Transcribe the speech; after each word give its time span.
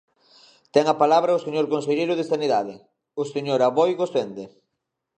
Ten 0.73 0.85
a 0.93 0.99
palabra 1.03 1.37
o 1.37 1.43
señor 1.45 1.65
conselleiro 1.73 2.13
de 2.17 2.29
Sanidade, 2.31 2.75
o 3.21 3.23
señor 3.33 3.59
Aboi 3.61 3.91
Gosende. 4.01 4.43